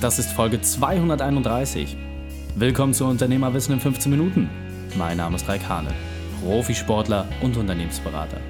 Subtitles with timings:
[0.00, 1.96] Das ist Folge 231.
[2.54, 4.48] Willkommen zu Unternehmerwissen in 15 Minuten.
[4.96, 5.92] Mein Name ist Raik Hane,
[6.40, 8.40] Profisportler und Unternehmensberater.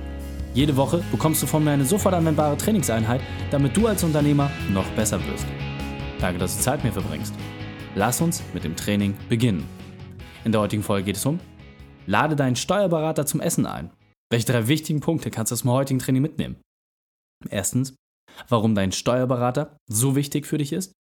[0.53, 4.87] Jede Woche bekommst du von mir eine sofort anwendbare Trainingseinheit, damit du als Unternehmer noch
[4.91, 5.47] besser wirst.
[6.21, 7.33] Danke, dass du Zeit mir verbringst.
[7.95, 9.67] Lass uns mit dem Training beginnen.
[10.45, 11.41] In der heutigen Folge geht es um
[12.07, 13.91] Lade deinen Steuerberater zum Essen ein.
[14.31, 16.57] Welche drei wichtigen Punkte kannst du aus dem heutigen Training mitnehmen?
[17.49, 17.95] Erstens,
[18.51, 20.93] warum dein Steuerberater so wichtig für dich ist.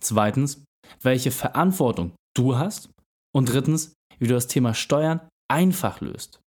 [0.00, 0.64] Zweitens,
[1.02, 2.90] welche Verantwortung du hast.
[3.34, 6.40] Und drittens, wie du das Thema Steuern einfach löst.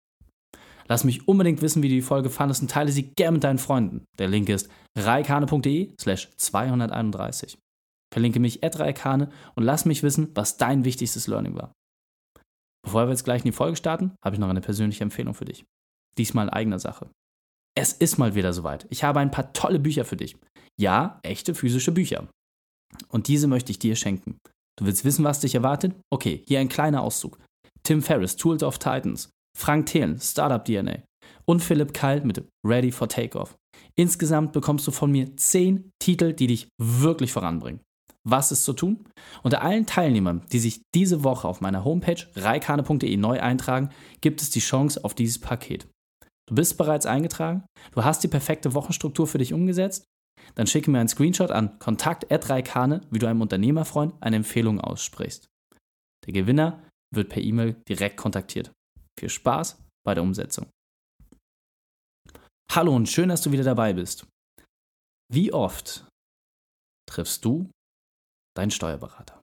[0.87, 3.59] Lass mich unbedingt wissen, wie du die Folge fandest und teile sie gern mit deinen
[3.59, 4.03] Freunden.
[4.19, 7.57] Der Link ist reikane.de slash 231.
[8.13, 11.71] Verlinke mich at reikane und lass mich wissen, was dein wichtigstes Learning war.
[12.83, 15.45] Bevor wir jetzt gleich in die Folge starten, habe ich noch eine persönliche Empfehlung für
[15.45, 15.63] dich.
[16.17, 17.09] Diesmal in eigener Sache.
[17.77, 18.85] Es ist mal wieder soweit.
[18.89, 20.35] Ich habe ein paar tolle Bücher für dich.
[20.77, 22.27] Ja, echte physische Bücher.
[23.07, 24.37] Und diese möchte ich dir schenken.
[24.77, 25.93] Du willst wissen, was dich erwartet?
[26.11, 27.37] Okay, hier ein kleiner Auszug.
[27.83, 30.99] Tim Ferriss, Tools of Titans, Frank Thelen, Startup DNA
[31.45, 33.55] und Philipp Keil mit Ready for Takeoff.
[33.95, 37.81] Insgesamt bekommst du von mir 10 Titel, die dich wirklich voranbringen.
[38.23, 39.05] Was ist zu tun?
[39.41, 43.89] Unter allen Teilnehmern, die sich diese Woche auf meiner Homepage reikane.de neu eintragen,
[44.21, 45.87] gibt es die Chance auf dieses Paket.
[46.47, 50.05] Du bist bereits eingetragen, du hast die perfekte Wochenstruktur für dich umgesetzt
[50.55, 55.47] dann schicke mir einen Screenshot an kontakt@reikane, wie du einem Unternehmerfreund eine Empfehlung aussprichst.
[56.25, 58.71] Der Gewinner wird per E-Mail direkt kontaktiert.
[59.19, 60.69] Viel Spaß bei der Umsetzung.
[62.71, 64.25] Hallo und schön, dass du wieder dabei bist.
[65.33, 66.07] Wie oft
[67.09, 67.69] triffst du
[68.55, 69.40] deinen Steuerberater?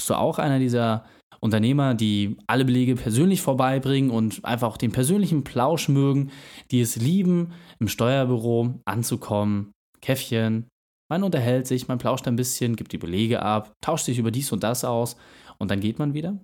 [0.00, 1.04] Bist du auch einer dieser
[1.40, 6.30] Unternehmer, die alle Belege persönlich vorbeibringen und einfach auch den persönlichen Plausch mögen,
[6.70, 10.68] die es lieben, im Steuerbüro anzukommen, Käffchen,
[11.10, 14.50] man unterhält sich, man plauscht ein bisschen, gibt die Belege ab, tauscht sich über dies
[14.52, 15.16] und das aus
[15.58, 16.38] und dann geht man wieder?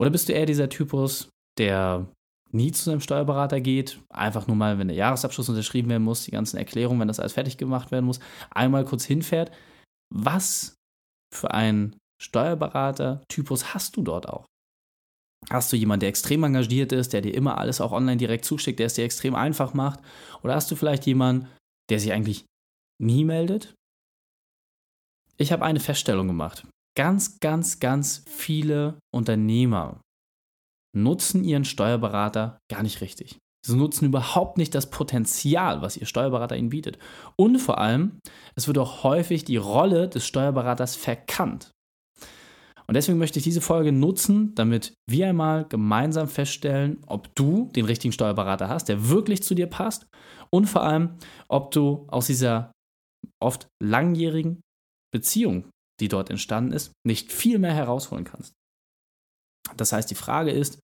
[0.00, 1.28] Oder bist du eher dieser Typus,
[1.58, 2.08] der
[2.50, 6.32] nie zu seinem Steuerberater geht, einfach nur mal, wenn der Jahresabschluss unterschrieben werden muss, die
[6.32, 8.18] ganzen Erklärungen, wenn das alles fertig gemacht werden muss,
[8.50, 9.52] einmal kurz hinfährt?
[10.12, 10.74] Was
[11.32, 14.46] für ein Steuerberater-Typus hast du dort auch?
[15.50, 18.78] Hast du jemanden, der extrem engagiert ist, der dir immer alles auch online direkt zuschickt,
[18.78, 20.00] der es dir extrem einfach macht?
[20.42, 21.48] Oder hast du vielleicht jemanden,
[21.90, 22.44] der sich eigentlich
[23.00, 23.74] nie meldet?
[25.36, 26.64] Ich habe eine Feststellung gemacht.
[26.96, 30.00] Ganz, ganz, ganz viele Unternehmer
[30.94, 33.38] nutzen ihren Steuerberater gar nicht richtig.
[33.64, 36.98] Sie nutzen überhaupt nicht das Potenzial, was ihr Steuerberater ihnen bietet.
[37.36, 38.18] Und vor allem,
[38.56, 41.70] es wird auch häufig die Rolle des Steuerberaters verkannt.
[42.92, 47.86] Und deswegen möchte ich diese Folge nutzen, damit wir einmal gemeinsam feststellen, ob du den
[47.86, 50.06] richtigen Steuerberater hast, der wirklich zu dir passt
[50.50, 51.16] und vor allem,
[51.48, 52.70] ob du aus dieser
[53.42, 54.60] oft langjährigen
[55.10, 55.70] Beziehung,
[56.00, 58.52] die dort entstanden ist, nicht viel mehr herausholen kannst.
[59.74, 60.78] Das heißt, die Frage ist,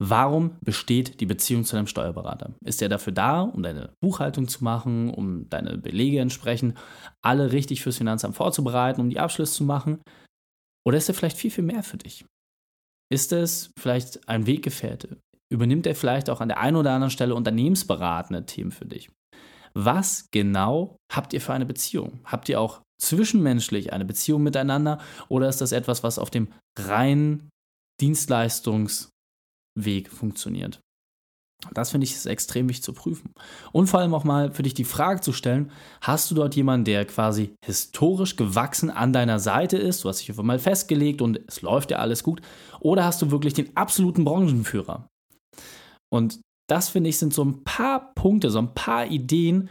[0.00, 2.54] warum besteht die Beziehung zu deinem Steuerberater?
[2.64, 6.78] Ist er dafür da, um deine Buchhaltung zu machen, um deine Belege entsprechend
[7.24, 10.00] alle richtig fürs Finanzamt vorzubereiten, um die Abschlüsse zu machen?
[10.86, 12.24] Oder ist er vielleicht viel, viel mehr für dich?
[13.12, 15.18] Ist es vielleicht ein Weggefährte?
[15.52, 19.10] Übernimmt er vielleicht auch an der einen oder anderen Stelle unternehmensberatende Themen für dich?
[19.74, 22.20] Was genau habt ihr für eine Beziehung?
[22.24, 27.50] Habt ihr auch zwischenmenschlich eine Beziehung miteinander oder ist das etwas, was auf dem reinen
[28.00, 29.10] Dienstleistungsweg
[30.08, 30.80] funktioniert?
[31.74, 33.32] Das finde ich ist extrem wichtig zu prüfen.
[33.72, 36.84] Und vor allem auch mal für dich die Frage zu stellen, hast du dort jemanden,
[36.84, 41.40] der quasi historisch gewachsen an deiner Seite ist, du hast dich einfach mal festgelegt und
[41.46, 42.40] es läuft ja alles gut,
[42.80, 45.08] oder hast du wirklich den absoluten Branchenführer?
[46.12, 49.68] Und das finde ich sind so ein paar Punkte, so ein paar Ideen,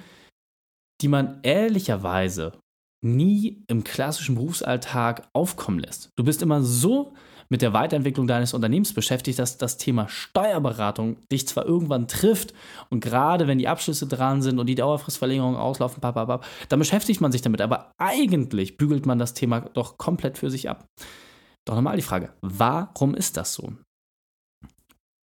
[1.02, 2.54] die man ehrlicherweise
[3.02, 6.10] nie im klassischen Berufsalltag aufkommen lässt.
[6.16, 7.14] Du bist immer so
[7.50, 12.54] mit der Weiterentwicklung deines Unternehmens beschäftigt, dass das Thema Steuerberatung dich zwar irgendwann trifft
[12.90, 17.32] und gerade wenn die Abschlüsse dran sind und die Dauerfristverlängerungen auslaufen, papapap, dann beschäftigt man
[17.32, 17.62] sich damit.
[17.62, 20.86] Aber eigentlich bügelt man das Thema doch komplett für sich ab.
[21.66, 23.74] Doch nochmal die Frage, warum ist das so?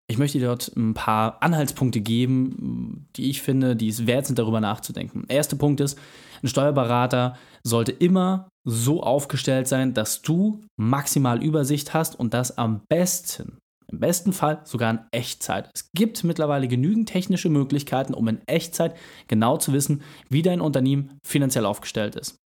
[0.07, 4.37] Ich möchte dir dort ein paar Anhaltspunkte geben, die ich finde, die es wert sind,
[4.37, 5.23] darüber nachzudenken.
[5.29, 5.97] Erster Punkt ist,
[6.43, 12.81] ein Steuerberater sollte immer so aufgestellt sein, dass du maximal Übersicht hast und das am
[12.89, 13.57] besten,
[13.91, 15.69] im besten Fall sogar in Echtzeit.
[15.73, 18.95] Es gibt mittlerweile genügend technische Möglichkeiten, um in Echtzeit
[19.27, 22.37] genau zu wissen, wie dein Unternehmen finanziell aufgestellt ist.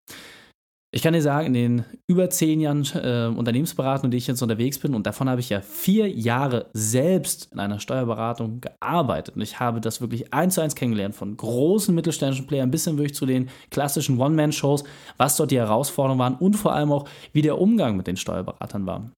[0.95, 4.79] Ich kann dir sagen, in den über zehn Jahren äh, Unternehmensberatung, denen ich jetzt unterwegs
[4.79, 9.35] bin, und davon habe ich ja vier Jahre selbst in einer Steuerberatung gearbeitet.
[9.35, 12.97] Und ich habe das wirklich eins zu eins kennengelernt, von großen mittelständischen Playern bis hin
[12.97, 14.85] wirklich zu den klassischen One-Man-Shows,
[15.17, 18.87] was dort die Herausforderungen waren und vor allem auch, wie der Umgang mit den Steuerberatern
[18.87, 19.11] war.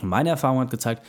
[0.00, 1.04] Und meine Erfahrung hat gezeigt,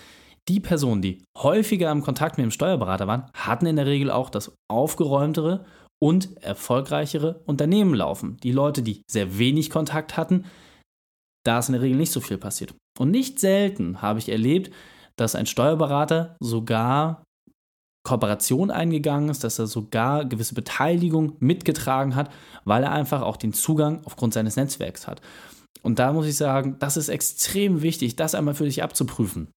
[0.50, 4.30] die Personen, die häufiger im Kontakt mit dem Steuerberater waren, hatten in der Regel auch
[4.30, 5.63] das aufgeräumtere
[6.01, 8.38] und erfolgreichere Unternehmen laufen.
[8.44, 10.45] Die Leute, die sehr wenig Kontakt hatten,
[11.45, 12.74] da ist in der Regel nicht so viel passiert.
[13.00, 14.71] Und nicht selten habe ich erlebt,
[15.15, 17.24] dass ein Steuerberater sogar
[18.03, 22.31] Kooperation eingegangen ist, dass er sogar gewisse Beteiligung mitgetragen hat,
[22.65, 25.21] weil er einfach auch den Zugang aufgrund seines Netzwerks hat.
[25.83, 29.50] Und da muss ich sagen, das ist extrem wichtig, das einmal für dich abzuprüfen.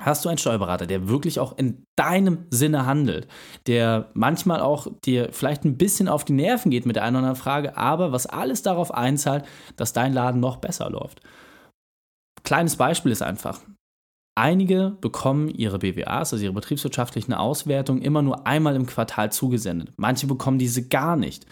[0.00, 3.26] Hast du einen Steuerberater, der wirklich auch in deinem Sinne handelt,
[3.66, 7.26] der manchmal auch dir vielleicht ein bisschen auf die Nerven geht mit der einen oder
[7.26, 9.44] anderen Frage, aber was alles darauf einzahlt,
[9.76, 11.20] dass dein Laden noch besser läuft?
[12.44, 13.60] Kleines Beispiel ist einfach.
[14.38, 19.92] Einige bekommen ihre BWAs, also ihre betriebswirtschaftlichen Auswertungen, immer nur einmal im Quartal zugesendet.
[19.96, 21.44] Manche bekommen diese gar nicht.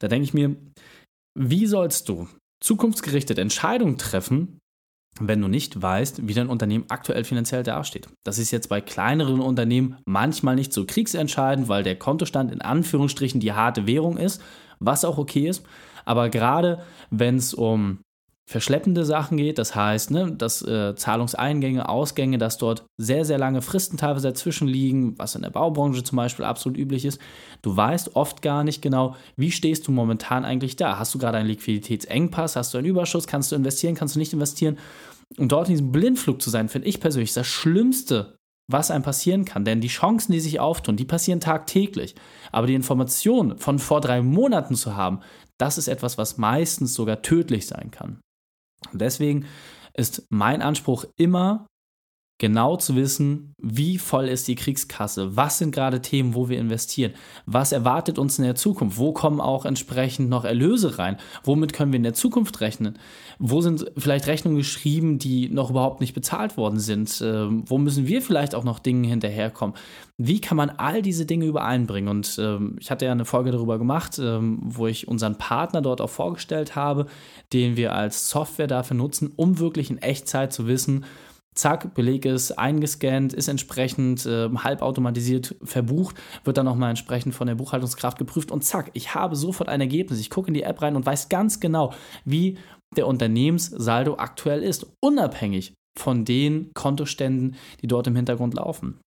[0.00, 0.56] Da denke ich mir,
[1.38, 2.26] wie sollst du
[2.60, 4.58] zukunftsgerichtet Entscheidungen treffen,
[5.20, 8.08] wenn du nicht weißt, wie dein Unternehmen aktuell finanziell dasteht.
[8.24, 13.40] Das ist jetzt bei kleineren Unternehmen manchmal nicht so kriegsentscheidend, weil der Kontostand in Anführungsstrichen
[13.40, 14.42] die harte Währung ist,
[14.80, 15.64] was auch okay ist.
[16.04, 17.98] Aber gerade wenn es um
[18.52, 23.62] verschleppende Sachen geht, das heißt, ne, dass äh, Zahlungseingänge, Ausgänge, dass dort sehr, sehr lange
[23.62, 27.20] Fristen teilweise dazwischen liegen, was in der Baubranche zum Beispiel absolut üblich ist.
[27.62, 30.98] Du weißt oft gar nicht genau, wie stehst du momentan eigentlich da?
[30.98, 32.54] Hast du gerade einen Liquiditätsengpass?
[32.54, 33.26] Hast du einen Überschuss?
[33.26, 33.94] Kannst du investieren?
[33.94, 34.78] Kannst du nicht investieren?
[35.38, 38.36] Und dort in diesem Blindflug zu sein, finde ich persönlich das Schlimmste,
[38.70, 39.64] was einem passieren kann.
[39.64, 42.14] Denn die Chancen, die sich auftun, die passieren tagtäglich.
[42.52, 45.20] Aber die Information von vor drei Monaten zu haben,
[45.58, 48.20] das ist etwas, was meistens sogar tödlich sein kann.
[48.92, 49.46] Und deswegen
[49.94, 51.66] ist mein Anspruch immer,
[52.42, 57.12] genau zu wissen, wie voll ist die Kriegskasse, was sind gerade Themen, wo wir investieren,
[57.46, 61.92] was erwartet uns in der Zukunft, wo kommen auch entsprechend noch Erlöse rein, womit können
[61.92, 62.98] wir in der Zukunft rechnen,
[63.38, 68.08] wo sind vielleicht Rechnungen geschrieben, die noch überhaupt nicht bezahlt worden sind, ähm, wo müssen
[68.08, 69.76] wir vielleicht auch noch Dinge hinterherkommen,
[70.18, 73.78] wie kann man all diese Dinge übereinbringen und ähm, ich hatte ja eine Folge darüber
[73.78, 77.06] gemacht, ähm, wo ich unseren Partner dort auch vorgestellt habe,
[77.52, 81.04] den wir als Software dafür nutzen, um wirklich in Echtzeit zu wissen,
[81.54, 87.56] Zack, Beleg ist eingescannt, ist entsprechend äh, halbautomatisiert verbucht, wird dann nochmal entsprechend von der
[87.56, 90.18] Buchhaltungskraft geprüft und zack, ich habe sofort ein Ergebnis.
[90.18, 91.92] Ich gucke in die App rein und weiß ganz genau,
[92.24, 92.58] wie
[92.96, 99.00] der Unternehmenssaldo aktuell ist, unabhängig von den Kontoständen, die dort im Hintergrund laufen.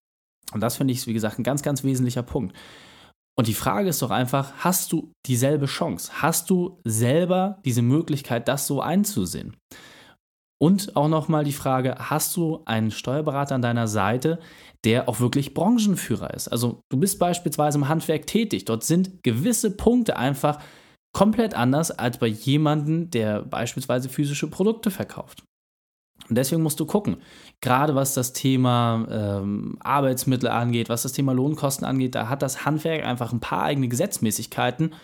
[0.52, 2.56] Und das finde ich, wie gesagt, ein ganz, ganz wesentlicher Punkt.
[3.38, 6.10] Und die Frage ist doch einfach, hast du dieselbe Chance?
[6.22, 9.56] Hast du selber diese Möglichkeit, das so einzusehen?
[10.58, 14.38] Und auch nochmal die Frage, hast du einen Steuerberater an deiner Seite,
[14.84, 16.48] der auch wirklich Branchenführer ist?
[16.48, 20.58] Also du bist beispielsweise im Handwerk tätig, dort sind gewisse Punkte einfach
[21.12, 25.44] komplett anders als bei jemandem, der beispielsweise physische Produkte verkauft.
[26.28, 27.18] Und deswegen musst du gucken,
[27.60, 32.64] gerade was das Thema ähm, Arbeitsmittel angeht, was das Thema Lohnkosten angeht, da hat das
[32.64, 34.94] Handwerk einfach ein paar eigene Gesetzmäßigkeiten,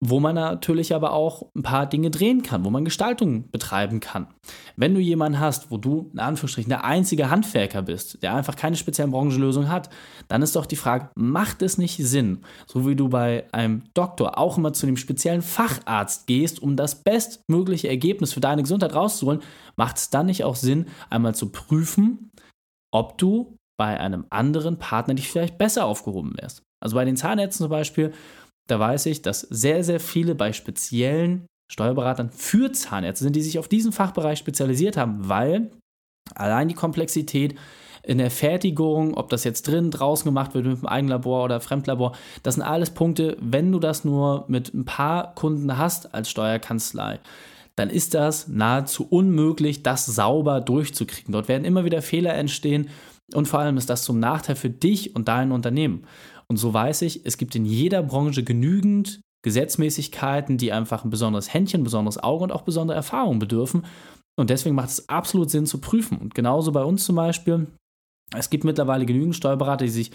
[0.00, 4.28] wo man natürlich aber auch ein paar Dinge drehen kann, wo man Gestaltung betreiben kann.
[4.76, 8.76] Wenn du jemanden hast, wo du in Anführungsstrichen der einzige Handwerker bist, der einfach keine
[8.76, 9.90] speziellen Branchenlösung hat,
[10.28, 14.38] dann ist doch die Frage, macht es nicht Sinn, so wie du bei einem Doktor
[14.38, 19.42] auch immer zu dem speziellen Facharzt gehst, um das bestmögliche Ergebnis für deine Gesundheit rauszuholen,
[19.76, 22.30] macht es dann nicht auch Sinn, einmal zu prüfen,
[22.92, 26.62] ob du bei einem anderen Partner dich vielleicht besser aufgehoben wärst.
[26.80, 28.12] Also bei den Zahnärzten zum Beispiel
[28.68, 33.58] da weiß ich, dass sehr, sehr viele bei speziellen Steuerberatern für Zahnärzte sind, die sich
[33.58, 35.70] auf diesen Fachbereich spezialisiert haben, weil
[36.34, 37.54] allein die Komplexität
[38.02, 42.12] in der Fertigung, ob das jetzt drin, draußen gemacht wird mit einem Eigenlabor oder Fremdlabor,
[42.42, 47.20] das sind alles Punkte, wenn du das nur mit ein paar Kunden hast als Steuerkanzlei,
[47.76, 51.32] dann ist das nahezu unmöglich, das sauber durchzukriegen.
[51.32, 52.88] Dort werden immer wieder Fehler entstehen
[53.34, 56.06] und vor allem ist das zum Nachteil für dich und dein Unternehmen.
[56.46, 61.52] Und so weiß ich, es gibt in jeder Branche genügend Gesetzmäßigkeiten, die einfach ein besonderes
[61.52, 63.84] Händchen, ein besonderes Auge und auch besondere Erfahrungen bedürfen.
[64.36, 66.18] Und deswegen macht es absolut Sinn zu prüfen.
[66.18, 67.66] Und genauso bei uns zum Beispiel.
[68.36, 70.10] Es gibt mittlerweile genügend Steuerberater, die sich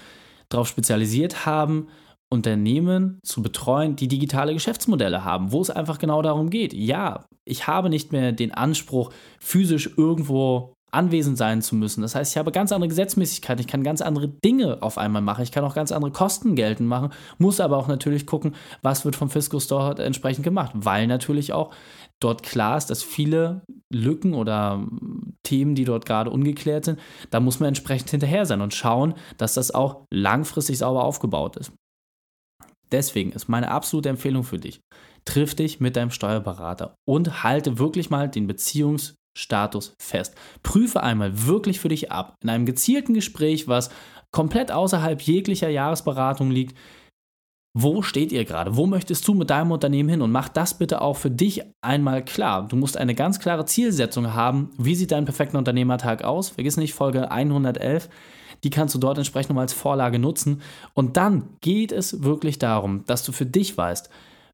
[0.50, 1.88] darauf spezialisiert haben,
[2.32, 6.74] Unternehmen zu betreuen, die digitale Geschäftsmodelle haben, wo es einfach genau darum geht.
[6.74, 12.02] Ja, ich habe nicht mehr den Anspruch, physisch irgendwo anwesend sein zu müssen.
[12.02, 15.44] Das heißt, ich habe ganz andere Gesetzmäßigkeiten, ich kann ganz andere Dinge auf einmal machen,
[15.44, 19.16] ich kann auch ganz andere Kosten geltend machen, muss aber auch natürlich gucken, was wird
[19.16, 21.74] vom Fiskus dort entsprechend gemacht, weil natürlich auch
[22.20, 24.86] dort klar ist, dass viele Lücken oder
[25.44, 27.00] Themen, die dort gerade ungeklärt sind,
[27.32, 31.72] da muss man entsprechend hinterher sein und schauen, dass das auch langfristig sauber aufgebaut ist.
[32.92, 34.82] Deswegen ist meine absolute Empfehlung für dich,
[35.26, 38.46] triff dich mit deinem Steuerberater und halte wirklich mal den
[39.34, 40.36] Beziehungsstatus fest.
[40.62, 43.90] Prüfe einmal wirklich für dich ab, in einem gezielten Gespräch, was
[44.32, 46.78] komplett außerhalb jeglicher Jahresberatung liegt,
[47.76, 48.78] wo steht ihr gerade?
[48.78, 50.22] Wo möchtest du mit deinem Unternehmen hin?
[50.22, 52.68] Und mach das bitte auch für dich einmal klar.
[52.68, 54.70] Du musst eine ganz klare Zielsetzung haben.
[54.78, 56.50] Wie sieht dein perfekter Unternehmertag aus?
[56.50, 58.10] Vergiss nicht Folge 111.
[58.64, 60.62] Die kannst du dort entsprechend nochmal als Vorlage nutzen.
[60.94, 64.08] Und dann geht es wirklich darum, dass du für dich weißt,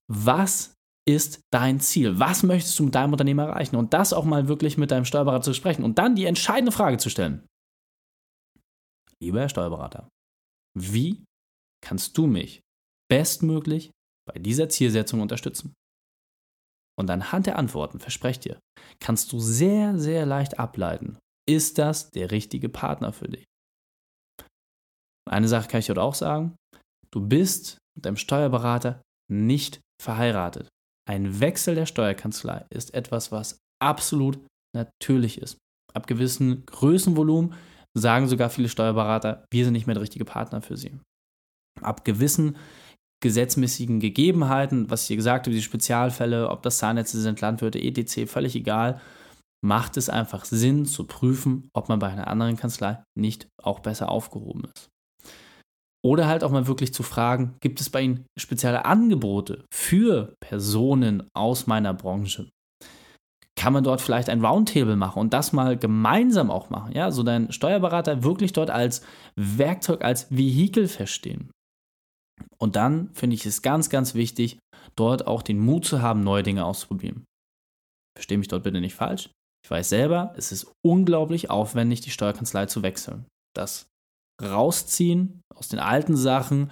[0.08, 0.79] was
[1.10, 2.20] ist dein Ziel?
[2.20, 3.76] Was möchtest du mit deinem Unternehmen erreichen?
[3.76, 6.98] Und das auch mal wirklich mit deinem Steuerberater zu sprechen und dann die entscheidende Frage
[6.98, 7.46] zu stellen.
[9.22, 10.08] Lieber Herr Steuerberater,
[10.78, 11.24] wie
[11.84, 12.62] kannst du mich
[13.10, 13.92] bestmöglich
[14.28, 15.74] bei dieser Zielsetzung unterstützen?
[16.98, 18.60] Und anhand der Antworten, versprecht dir,
[19.00, 21.18] kannst du sehr, sehr leicht ableiten,
[21.50, 23.46] ist das der richtige Partner für dich?
[25.30, 26.56] Eine Sache kann ich dir auch sagen,
[27.12, 29.02] du bist mit deinem Steuerberater
[29.32, 30.68] nicht verheiratet.
[31.10, 34.38] Ein Wechsel der Steuerkanzlei ist etwas, was absolut
[34.76, 35.58] natürlich ist.
[35.92, 37.56] Ab gewissen Größenvolumen
[37.98, 41.00] sagen sogar viele Steuerberater, wir sind nicht mehr der richtige Partner für sie.
[41.82, 42.58] Ab gewissen
[43.24, 48.30] gesetzmäßigen Gegebenheiten, was ich hier gesagt habe, die Spezialfälle, ob das Zahnnetze sind, Landwirte, etc.,
[48.30, 49.02] völlig egal,
[49.66, 54.10] macht es einfach Sinn zu prüfen, ob man bei einer anderen Kanzlei nicht auch besser
[54.10, 54.90] aufgehoben ist.
[56.02, 61.28] Oder halt auch mal wirklich zu fragen, gibt es bei Ihnen spezielle Angebote für Personen
[61.34, 62.50] aus meiner Branche?
[63.58, 66.94] Kann man dort vielleicht ein Roundtable machen und das mal gemeinsam auch machen?
[66.94, 69.02] Ja, so dein Steuerberater wirklich dort als
[69.36, 71.52] Werkzeug, als Vehikel verstehen.
[72.58, 74.60] Und dann finde ich es ganz, ganz wichtig,
[74.96, 77.26] dort auch den Mut zu haben, neue Dinge auszuprobieren.
[78.16, 79.30] Verstehe mich dort bitte nicht falsch.
[79.66, 83.26] Ich weiß selber, es ist unglaublich aufwendig, die Steuerkanzlei zu wechseln.
[83.54, 83.89] Das
[84.42, 86.72] Rausziehen aus den alten Sachen,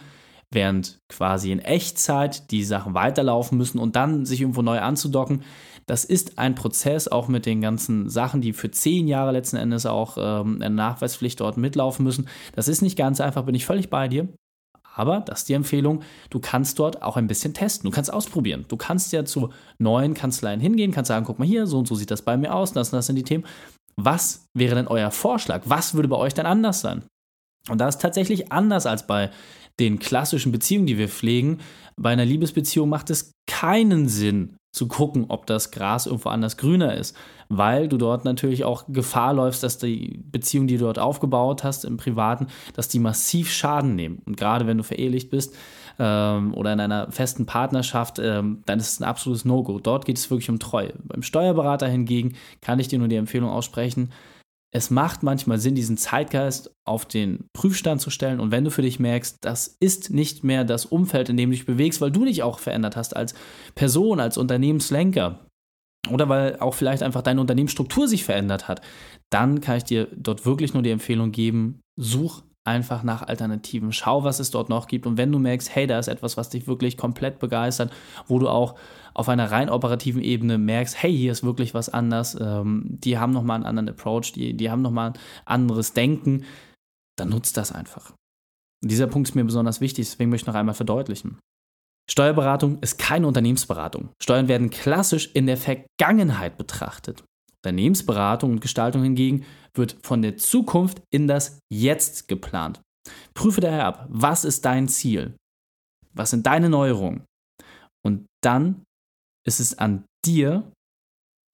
[0.52, 5.44] während quasi in Echtzeit die Sachen weiterlaufen müssen und dann sich irgendwo neu anzudocken.
[5.86, 9.86] Das ist ein Prozess, auch mit den ganzen Sachen, die für zehn Jahre letzten Endes
[9.86, 12.28] auch ähm, eine Nachweispflicht dort mitlaufen müssen.
[12.54, 14.28] Das ist nicht ganz einfach, bin ich völlig bei dir.
[14.98, 18.66] Aber das ist die Empfehlung, du kannst dort auch ein bisschen testen, du kannst ausprobieren.
[18.68, 21.94] Du kannst ja zu neuen Kanzleien hingehen, kannst sagen, guck mal hier, so und so
[21.94, 23.46] sieht das bei mir aus, das das sind die Themen.
[23.96, 25.62] Was wäre denn euer Vorschlag?
[25.66, 27.04] Was würde bei euch denn anders sein?
[27.70, 29.30] Und da ist tatsächlich anders als bei
[29.80, 31.60] den klassischen Beziehungen, die wir pflegen.
[31.96, 36.96] Bei einer Liebesbeziehung macht es keinen Sinn, zu gucken, ob das Gras irgendwo anders grüner
[36.96, 37.18] ist,
[37.50, 41.84] weil du dort natürlich auch Gefahr läufst, dass die Beziehung, die du dort aufgebaut hast
[41.84, 44.22] im Privaten, dass die massiv Schaden nehmen.
[44.26, 45.56] Und gerade wenn du verehelicht bist
[45.98, 49.80] ähm, oder in einer festen Partnerschaft, ähm, dann ist es ein absolutes No-Go.
[49.80, 50.94] Dort geht es wirklich um Treue.
[51.04, 54.12] Beim Steuerberater hingegen kann ich dir nur die Empfehlung aussprechen,
[54.78, 58.40] es macht manchmal Sinn, diesen Zeitgeist auf den Prüfstand zu stellen.
[58.40, 61.56] Und wenn du für dich merkst, das ist nicht mehr das Umfeld, in dem du
[61.56, 63.34] dich bewegst, weil du dich auch verändert hast als
[63.74, 65.48] Person, als Unternehmenslenker
[66.12, 68.82] oder weil auch vielleicht einfach deine Unternehmensstruktur sich verändert hat,
[69.32, 73.92] dann kann ich dir dort wirklich nur die Empfehlung geben, such einfach nach Alternativen.
[73.92, 75.08] Schau, was es dort noch gibt.
[75.08, 77.92] Und wenn du merkst, hey, da ist etwas, was dich wirklich komplett begeistert,
[78.28, 78.76] wo du auch
[79.14, 83.32] auf einer rein operativen Ebene merkst, hey, hier ist wirklich was anders, ähm, die haben
[83.32, 86.44] nochmal einen anderen Approach, die, die haben nochmal ein anderes Denken,
[87.18, 88.12] dann nutzt das einfach.
[88.84, 91.40] Und dieser Punkt ist mir besonders wichtig, deswegen möchte ich noch einmal verdeutlichen.
[92.10, 94.10] Steuerberatung ist keine Unternehmensberatung.
[94.22, 97.24] Steuern werden klassisch in der Vergangenheit betrachtet.
[97.64, 102.82] Unternehmensberatung und Gestaltung hingegen wird von der Zukunft in das Jetzt geplant.
[103.34, 105.36] Prüfe daher ab, was ist dein Ziel?
[106.14, 107.26] Was sind deine Neuerungen?
[108.06, 108.84] Und dann
[109.46, 110.72] ist es an dir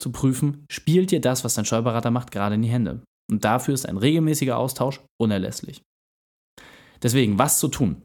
[0.01, 3.03] zu prüfen, spielt dir das, was dein Steuerberater macht, gerade in die Hände.
[3.31, 5.81] Und dafür ist ein regelmäßiger Austausch unerlässlich.
[7.01, 8.01] Deswegen, was zu tun?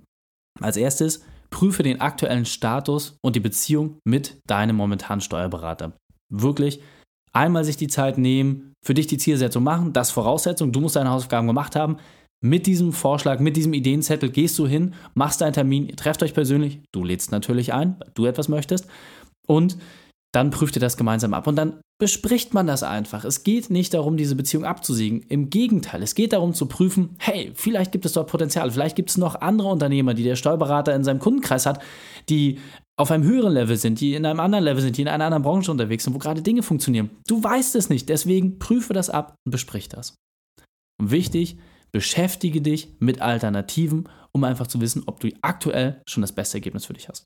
[0.60, 5.96] Als erstes, prüfe den aktuellen Status und die Beziehung mit deinem momentanen Steuerberater.
[6.32, 6.82] Wirklich
[7.32, 11.10] einmal sich die Zeit nehmen, für dich die Zielsetzung machen, das Voraussetzung, du musst deine
[11.10, 11.98] Hausaufgaben gemacht haben.
[12.40, 16.80] Mit diesem Vorschlag, mit diesem Ideenzettel gehst du hin, machst deinen Termin, trefft euch persönlich,
[16.92, 18.86] du lädst natürlich ein, weil du etwas möchtest
[19.46, 19.76] und
[20.32, 23.24] dann prüft ihr das gemeinsam ab und dann bespricht man das einfach.
[23.24, 25.22] Es geht nicht darum, diese Beziehung abzusiegen.
[25.28, 29.10] Im Gegenteil, es geht darum zu prüfen, hey, vielleicht gibt es dort Potenzial, vielleicht gibt
[29.10, 31.82] es noch andere Unternehmer, die der Steuerberater in seinem Kundenkreis hat,
[32.28, 32.58] die
[32.98, 35.44] auf einem höheren Level sind, die in einem anderen Level sind, die in einer anderen
[35.44, 37.10] Branche unterwegs sind, wo gerade Dinge funktionieren.
[37.26, 40.14] Du weißt es nicht, deswegen prüfe das ab und besprich das.
[41.00, 41.58] Und wichtig,
[41.92, 46.86] beschäftige dich mit Alternativen, um einfach zu wissen, ob du aktuell schon das beste Ergebnis
[46.86, 47.24] für dich hast.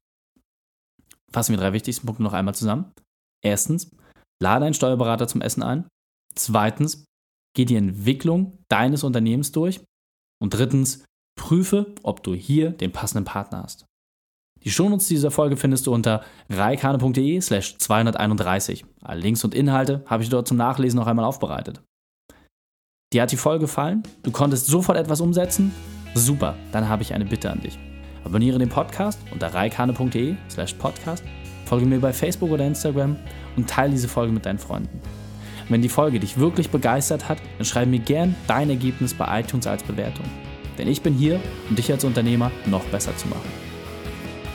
[1.33, 2.93] Fassen wir drei wichtigsten Punkte noch einmal zusammen.
[3.43, 3.91] Erstens,
[4.43, 5.89] lade einen Steuerberater zum Essen ein.
[6.35, 7.07] Zweitens,
[7.57, 9.81] geh die Entwicklung deines Unternehmens durch.
[10.39, 13.87] Und drittens, prüfe, ob du hier den passenden Partner hast.
[14.65, 18.85] Die Shownotes dieser Folge findest du unter reikane.de slash 231.
[19.03, 21.83] Alle Links und Inhalte habe ich dort zum Nachlesen noch einmal aufbereitet.
[23.13, 24.03] Dir hat die Folge gefallen?
[24.23, 25.73] Du konntest sofort etwas umsetzen?
[26.15, 27.79] Super, dann habe ich eine Bitte an dich.
[28.25, 31.25] Abonniere den Podcast unter reikane.de slash podcast,
[31.65, 33.17] folge mir bei Facebook oder Instagram
[33.57, 35.01] und teile diese Folge mit deinen Freunden.
[35.69, 39.67] wenn die Folge dich wirklich begeistert hat, dann schreibe mir gern dein Ergebnis bei iTunes
[39.67, 40.27] als Bewertung.
[40.79, 43.72] Denn ich bin hier, um dich als Unternehmer noch besser zu machen.